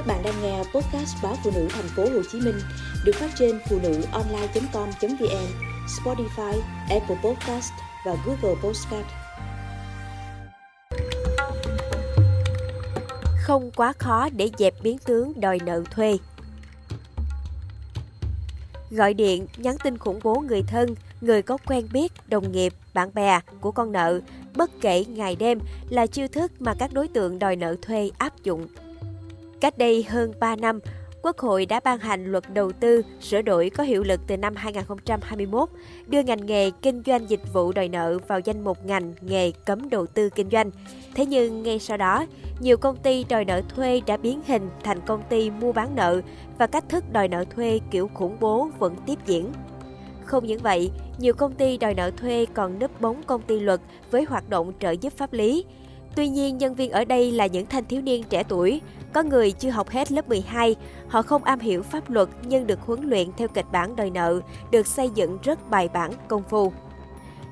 [0.00, 2.60] Các bạn đang nghe podcast báo phụ nữ thành phố Hồ Chí Minh
[3.04, 5.46] được phát trên phụ nữ online.com.vn,
[5.86, 7.72] Spotify, Apple Podcast
[8.06, 9.06] và Google Podcast.
[13.42, 16.16] Không quá khó để dẹp biến tướng đòi nợ thuê.
[18.90, 23.10] Gọi điện, nhắn tin khủng bố người thân, người có quen biết, đồng nghiệp, bạn
[23.14, 24.20] bè của con nợ,
[24.56, 25.58] bất kể ngày đêm
[25.88, 28.66] là chiêu thức mà các đối tượng đòi nợ thuê áp dụng
[29.60, 30.80] Cách đây hơn 3 năm,
[31.22, 34.54] Quốc hội đã ban hành luật đầu tư sửa đổi có hiệu lực từ năm
[34.56, 35.68] 2021,
[36.06, 39.90] đưa ngành nghề kinh doanh dịch vụ đòi nợ vào danh mục ngành nghề cấm
[39.90, 40.70] đầu tư kinh doanh.
[41.14, 42.26] Thế nhưng ngay sau đó,
[42.60, 46.20] nhiều công ty đòi nợ thuê đã biến hình thành công ty mua bán nợ
[46.58, 49.52] và cách thức đòi nợ thuê kiểu khủng bố vẫn tiếp diễn.
[50.24, 53.80] Không những vậy, nhiều công ty đòi nợ thuê còn nấp bóng công ty luật
[54.10, 55.64] với hoạt động trợ giúp pháp lý,
[56.16, 58.80] Tuy nhiên, nhân viên ở đây là những thanh thiếu niên trẻ tuổi,
[59.12, 60.76] có người chưa học hết lớp 12,
[61.08, 64.40] họ không am hiểu pháp luật nhưng được huấn luyện theo kịch bản đòi nợ,
[64.70, 66.72] được xây dựng rất bài bản, công phu.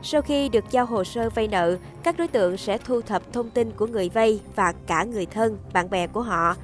[0.02, 3.50] Sau khi được giao hồ sơ vay nợ, các đối tượng sẽ thu thập thông
[3.50, 6.56] tin của người vay và cả người thân, bạn bè của họ.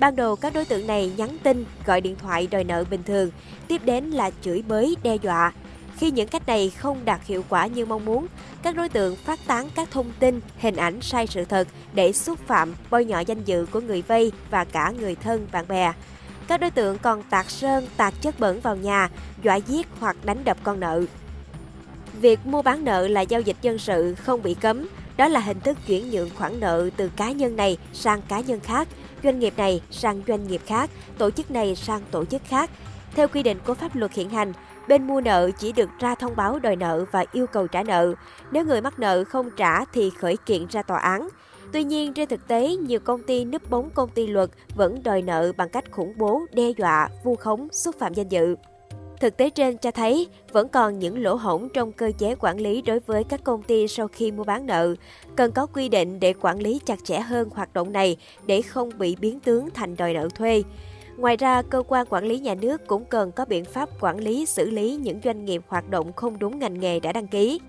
[0.00, 3.30] Ban đầu các đối tượng này nhắn tin, gọi điện thoại đòi nợ bình thường,
[3.68, 5.52] tiếp đến là chửi bới, đe dọa,
[5.96, 8.26] khi những cách này không đạt hiệu quả như mong muốn,
[8.62, 12.38] các đối tượng phát tán các thông tin, hình ảnh sai sự thật để xúc
[12.46, 15.92] phạm, bôi nhọ danh dự của người vay và cả người thân, bạn bè.
[16.48, 19.10] Các đối tượng còn tạt sơn, tạt chất bẩn vào nhà,
[19.42, 21.04] dọa giết hoặc đánh đập con nợ.
[22.20, 25.60] Việc mua bán nợ là giao dịch dân sự không bị cấm, đó là hình
[25.60, 28.88] thức chuyển nhượng khoản nợ từ cá nhân này sang cá nhân khác,
[29.22, 32.70] doanh nghiệp này sang doanh nghiệp khác, tổ chức này sang tổ chức khác.
[33.14, 34.52] Theo quy định của pháp luật hiện hành,
[34.88, 38.14] Bên mua nợ chỉ được ra thông báo đòi nợ và yêu cầu trả nợ.
[38.50, 41.28] Nếu người mắc nợ không trả thì khởi kiện ra tòa án.
[41.72, 45.22] Tuy nhiên, trên thực tế, nhiều công ty núp bóng công ty luật vẫn đòi
[45.22, 48.56] nợ bằng cách khủng bố, đe dọa, vu khống, xúc phạm danh dự.
[49.20, 52.82] Thực tế trên cho thấy vẫn còn những lỗ hổng trong cơ chế quản lý
[52.82, 54.94] đối với các công ty sau khi mua bán nợ.
[55.36, 58.16] Cần có quy định để quản lý chặt chẽ hơn hoạt động này
[58.46, 60.62] để không bị biến tướng thành đòi nợ thuê.
[61.16, 64.46] Ngoài ra, cơ quan quản lý nhà nước cũng cần có biện pháp quản lý
[64.46, 67.60] xử lý những doanh nghiệp hoạt động không đúng ngành nghề đã đăng ký.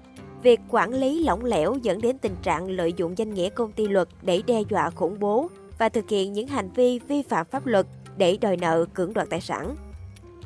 [0.43, 3.87] Việc quản lý lỏng lẻo dẫn đến tình trạng lợi dụng danh nghĩa công ty
[3.87, 7.65] luật để đe dọa khủng bố và thực hiện những hành vi vi phạm pháp
[7.65, 7.87] luật
[8.17, 9.75] để đòi nợ cưỡng đoạt tài sản.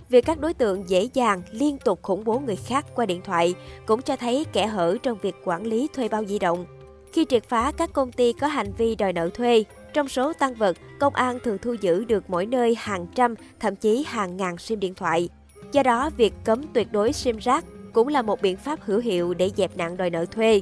[0.10, 3.56] Việc các đối tượng dễ dàng liên tục khủng bố người khác qua điện thoại
[3.86, 6.66] cũng cho thấy kẻ hở trong việc quản lý thuê bao di động.
[7.14, 10.54] Khi triệt phá các công ty có hành vi đòi nợ thuê, trong số tăng
[10.54, 14.58] vật, công an thường thu giữ được mỗi nơi hàng trăm, thậm chí hàng ngàn
[14.58, 15.30] sim điện thoại.
[15.72, 19.34] Do đó, việc cấm tuyệt đối sim rác cũng là một biện pháp hữu hiệu
[19.34, 20.62] để dẹp nạn đòi nợ thuê.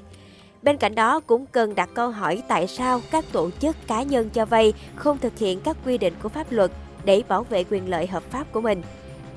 [0.61, 4.29] Bên cạnh đó cũng cần đặt câu hỏi tại sao các tổ chức cá nhân
[4.29, 6.71] cho vay không thực hiện các quy định của pháp luật
[7.05, 8.81] để bảo vệ quyền lợi hợp pháp của mình.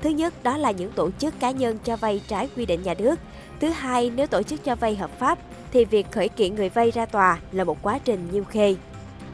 [0.01, 2.93] Thứ nhất đó là những tổ chức cá nhân cho vay trái quy định nhà
[2.93, 3.19] nước.
[3.59, 5.39] Thứ hai, nếu tổ chức cho vay hợp pháp
[5.71, 8.75] thì việc khởi kiện người vay ra tòa là một quá trình nhiêu khê.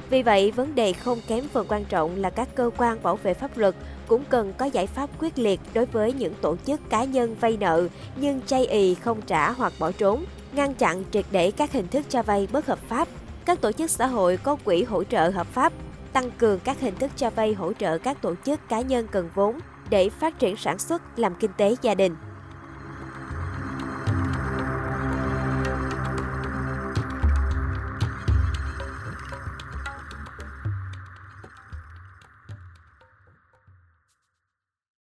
[0.09, 3.33] Vì vậy, vấn đề không kém phần quan trọng là các cơ quan bảo vệ
[3.33, 3.75] pháp luật
[4.07, 7.57] cũng cần có giải pháp quyết liệt đối với những tổ chức cá nhân vay
[7.57, 11.88] nợ nhưng chay ì không trả hoặc bỏ trốn, ngăn chặn triệt để các hình
[11.88, 13.07] thức cho vay bất hợp pháp.
[13.45, 15.73] Các tổ chức xã hội có quỹ hỗ trợ hợp pháp,
[16.13, 19.29] tăng cường các hình thức cho vay hỗ trợ các tổ chức cá nhân cần
[19.35, 22.16] vốn để phát triển sản xuất làm kinh tế gia đình.